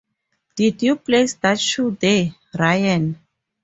Did 0.55 0.81
you 0.81 0.95
place 0.95 1.35
that 1.35 1.59
shoe 1.59 1.95
there, 2.01 2.33
Ryan? 2.57 3.19